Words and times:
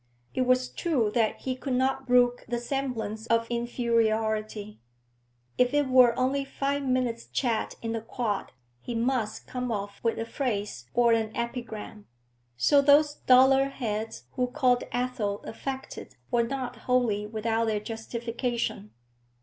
It 0.33 0.47
was 0.47 0.69
true 0.69 1.11
that 1.13 1.41
he 1.41 1.55
could 1.55 1.75
not 1.75 2.07
brook 2.07 2.43
the 2.47 2.57
semblance 2.57 3.27
of 3.27 3.45
inferiority; 3.51 4.79
if 5.59 5.75
it 5.75 5.89
were 5.89 6.17
only 6.17 6.43
five 6.43 6.81
minutes' 6.81 7.27
chat 7.27 7.75
in 7.83 7.91
the 7.91 8.01
Quad, 8.01 8.51
he 8.79 8.95
must 8.95 9.45
come 9.45 9.71
off 9.71 9.99
with 10.03 10.17
a 10.17 10.25
phrase 10.25 10.89
or 10.95 11.11
an 11.13 11.31
epigram; 11.37 12.07
so 12.57 12.81
those 12.81 13.13
duller 13.13 13.65
heads 13.65 14.23
who 14.31 14.47
called 14.47 14.85
Athel 14.91 15.41
affected 15.43 16.15
were 16.31 16.41
not 16.41 16.77
wholly 16.89 17.27
without 17.27 17.65
their 17.65 17.79
justification. 17.79 18.95